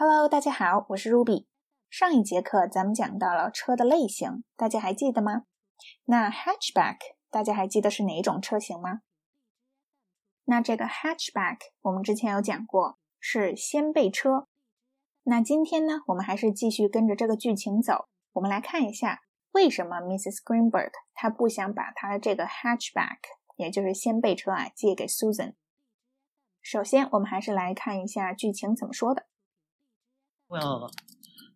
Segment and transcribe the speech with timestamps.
[0.00, 1.46] Hello，大家好，我是 Ruby。
[1.90, 5.42] 上一节课咱们讲到了车的类型，大家还记得吗？
[6.04, 6.98] 那 hatchback
[7.30, 9.00] 大家还记得是哪一种车型吗？
[10.44, 14.46] 那这个 hatchback 我们之前有讲过是掀背车。
[15.24, 20.44] 那今天呢，我们还是继续跟着这个剧情走，我们来看一下为什么 Mrs.
[20.44, 23.18] Greenberg 她不想把她的这个 hatchback，
[23.56, 25.54] 也就是掀背车啊借给 Susan。
[26.62, 29.26] 首先，我们还是来看一下剧情怎么说的。
[30.49, 30.91] Well,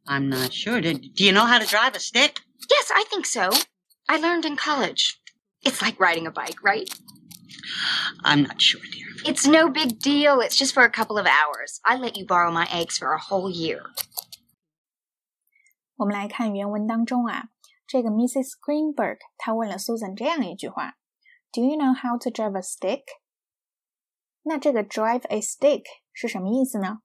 [0.08, 0.82] I'm not sure.
[0.82, 2.42] Do, do you know how to drive a stick?
[2.70, 3.50] Yes, I think so.
[4.10, 5.20] I learned in college.
[5.62, 6.90] It's like riding a bike, right?
[8.24, 9.08] I'm not sure, dear.
[9.26, 10.40] It's no big deal.
[10.40, 11.80] It's just for a couple of hours.
[11.84, 13.82] I let you borrow my eggs for a whole year.
[15.98, 17.50] 我们来看原文当中啊，
[17.88, 18.52] 这个 Mrs.
[18.62, 20.94] Greenberg 她问了 Susan 这样一句话：“
[21.52, 23.04] Do you know how to drive a stick？”
[24.44, 25.84] 那这个 drive a stick
[26.14, 27.00] 是什么意思呢？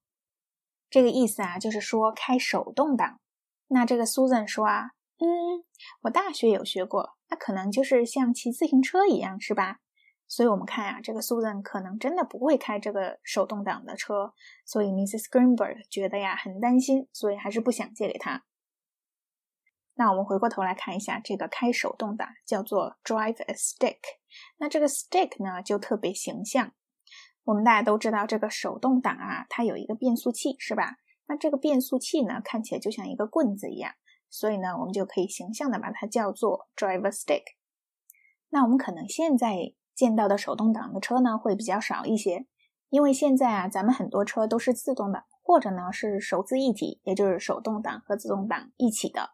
[0.97, 3.19] 这个意思啊，就是说开手动挡。
[3.67, 5.63] 那这个 Susan 说啊，嗯，
[6.01, 9.77] 我大学有学过，那可能就是像骑自行车一样，是吧？
[10.27, 14.33] 所以我们看啊，这个 Susan 可能真的不会开这个手动挡的车，
[14.65, 15.29] 所以 Mrs.
[15.29, 18.45] Greenberg 觉得呀很担心，所以还是不想借给他。
[19.93, 23.99] 那我们回过头来看一下，这个开手动挡叫做 drive a stick。
[24.57, 26.73] 那这个 stick 呢，就特别形象。
[27.47, 30.97] 我们大家都知道，这个手动挡啊，它有一个变速器，是吧？
[31.27, 33.93] 那这个变速器呢，看起来就像一个棍子一样，
[34.29, 37.43] 所以呢，我们就可以形象的把它叫做 driver stick。
[38.49, 42.45] 那我们可能现在见到的手动挡的车呢，会比较少一些，
[42.89, 49.29] 因为现在啊，咱们很多车都是自动挡，或者呢是手自一体，也就是手动挡和自动挡一起的。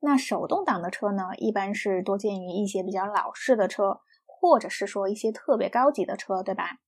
[0.00, 6.80] 那手动挡的车呢，一般是多见于一些比较老式的车，或者是说一些特别高级的车，对吧？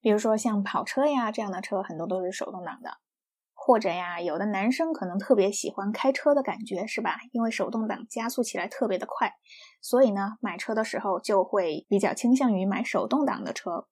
[0.00, 2.98] 比如说像跑车呀这样的车，很多都是手动挡的，
[3.52, 7.18] 或者呀，有的男生可能特别喜欢开车的感觉，是吧？
[7.32, 9.34] 因为手动挡加速起来特别的快，
[9.82, 13.86] 所以呢，买车的时候就会比较倾向于买手动挡的车。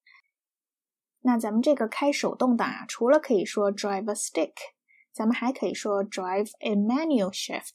[1.20, 4.52] 那咱们这个开手动挡啊，除了可以说 drive a stick，
[5.12, 7.74] 咱们还可以说 drive a manual shift。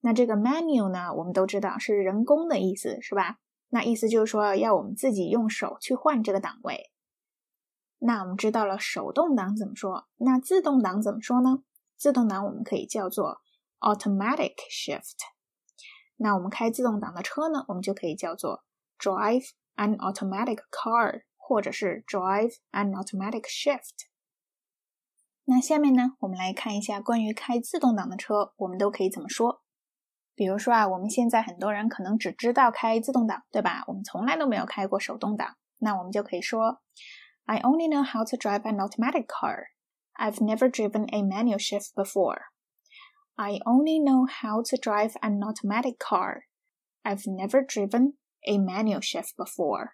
[0.00, 3.38] 那这个 manual 呢，我们都知道是人工的意思，是吧？
[3.68, 6.90] 那意思就是说要我们自己用手去换这个档位。
[8.00, 11.62] 那我们知道了手动挡怎么说，那自动挡怎么说呢？
[11.96, 13.40] 自动挡我们可以叫做
[13.80, 15.16] automatic shift。
[16.16, 18.64] 那我们开自动挡的车呢，我们就可以叫做
[18.98, 24.06] drive an automatic car，或者是 drive an automatic shift。
[25.44, 29.62] 那下面呢，我们来看一下关于开自动挡的车，我们都可以怎么说。
[30.34, 33.82] 比如说啊，我们现在很多人可能只知道开自动挡，对吧？
[33.88, 36.80] 我们从来都没有开过手动挡，那我们就可以说。
[37.47, 39.67] I only know how to drive an automatic car.
[40.13, 42.43] I've never driven a manual shift before.
[43.35, 46.43] I only know how to drive an automatic car.
[47.03, 48.13] I've never driven
[48.47, 49.93] a manual shift before.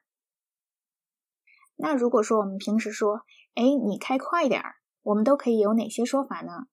[1.76, 3.22] 那如果说我们平时说，
[3.56, 6.68] 哎，你开快点儿，我们都可以有哪些说法呢？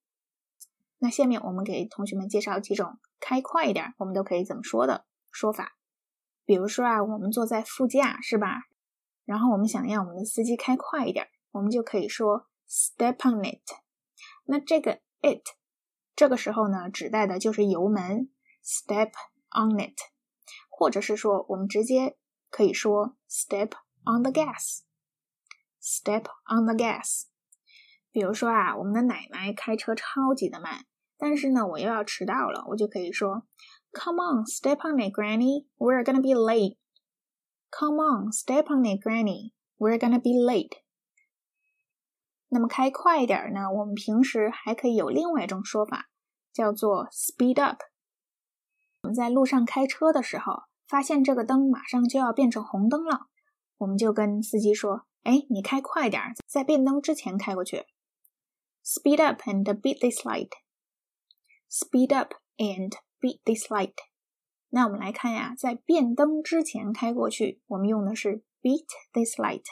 [0.99, 5.77] 那下面我们给同学们介绍几种开快一点，我们都可以怎么说的说法。
[6.45, 8.63] 比如说啊，我们坐在副驾，是吧？
[9.26, 13.62] 然后我们想让我们的司机开快一点，我们就可以说 step on it。
[14.46, 15.44] 那这个 it
[16.16, 18.30] 这个时候呢，指代的就是油门
[18.64, 19.12] step
[19.52, 19.98] on it，
[20.70, 22.18] 或者是说我们直接
[22.50, 23.72] 可以说 step
[24.04, 27.24] on the gas，step on the gas。
[28.12, 30.86] 比如说啊，我们的奶奶开车超级的慢，
[31.18, 33.48] 但是呢，我又要迟到了，我就可以说
[33.94, 36.78] come on step on it granny we're gonna be late。
[37.72, 39.54] Come on, step on it, Granny.
[39.78, 40.82] We're gonna be late.
[42.50, 43.72] 那么开快一点呢？
[43.72, 46.10] 我们平时还可以有另外一种说法，
[46.52, 47.80] 叫做 speed up。
[49.04, 53.28] 我们在路上开车的时候，发现这个灯马上就要变成红灯了，
[53.78, 57.86] 我们就跟司机说：“哎，你开快点，在变灯之前开过去。”
[58.84, 60.52] Speed up and beat this light.
[61.70, 62.92] Speed up and
[63.22, 63.94] beat this light.
[64.74, 69.66] 那我们来看呀，在变灯之前开过去，我们用的是 beat this light，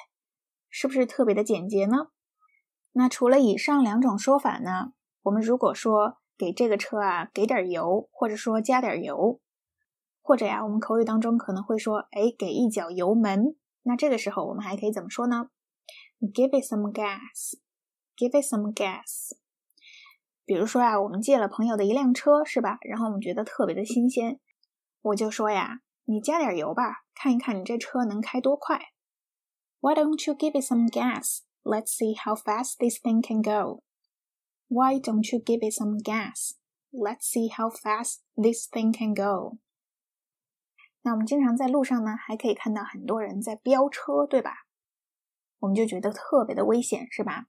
[0.69, 2.09] 是不是特别的简洁呢？
[2.91, 4.91] 那除了以上两种说法呢，
[5.21, 9.39] 我们如果说给这个车啊给点油，或者说加点油，
[10.21, 13.55] 或者呀，我们口语当中可能会说，哎，给一脚油门。
[13.83, 15.49] 那这个时候我们还可以怎么说呢
[16.19, 19.37] ？Give it some gas，give it some gas。
[20.45, 22.79] 比如说啊，我们借了朋友的一辆车，是吧？
[22.81, 24.41] 然后我们觉得特别的新鲜。
[25.01, 28.79] 我就说呀，你加点油吧，看一看你这车能开多快。
[29.79, 31.43] Why don't you give it some gas?
[31.63, 33.83] Let's see how fast this thing can go.
[34.67, 36.55] Why don't you give it some gas?
[36.91, 39.57] Let's see how fast this thing can go.
[41.01, 44.51] 那我们经常在路上呢，还可以看到很多人在飙车，对吧？
[45.59, 47.45] 我们就觉得特别的危险，是吧？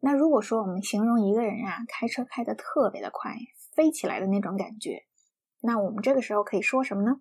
[0.00, 3.36] 那如果说我们形容一个人啊，开车开得特别的快，
[3.74, 5.04] 飞起来的那种感觉，
[5.66, 7.16] 那我们这个时候可以说什么呢？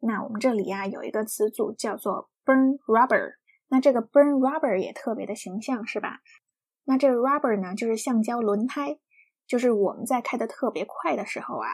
[0.00, 3.34] 那我们这里呀有一个词组叫做 burn rubber，
[3.68, 6.20] 那这个 burn rubber 也特别的形象，是吧？
[6.84, 8.98] 那这个 rubber 呢，就是橡胶轮胎，
[9.46, 11.68] 就是我们在开的特别快的时候啊，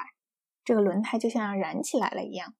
[0.65, 2.55] 这个轮胎就像燃起来了一样。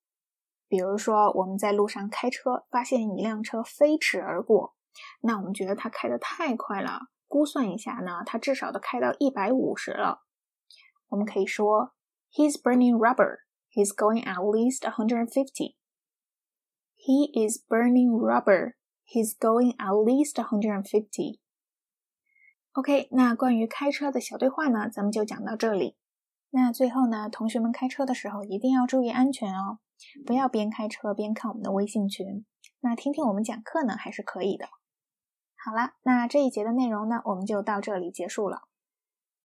[0.69, 4.75] 比如说我们在路上开车，发现一辆车飞驰而过，
[5.21, 10.21] 那我们觉得它开的太快了，估算一下呢，它至少都开到一百五十了。
[11.09, 11.93] 我们可以说
[12.35, 13.41] He's burning rubber.
[13.69, 15.77] He's going at least 150.
[16.97, 18.77] He is burning rubber.
[19.05, 21.41] He's going at least 150.
[22.73, 25.97] OK，那关于开车的小对话呢，咱们就讲到这里。
[26.49, 29.81] 那最后呢，同学们开车的时候一定要注意安全哦，
[30.25, 32.47] 不要边开车边看我们的微信群。
[32.81, 34.67] 那听听我们讲课呢，还是可以的。
[35.63, 38.63] 好了，那这一节的内容呢，我们就到这里结束了。